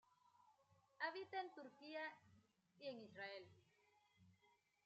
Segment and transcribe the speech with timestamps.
[0.97, 2.01] Habita en Turquía
[2.79, 3.45] y en Israel.